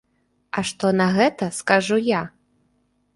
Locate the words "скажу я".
1.59-2.21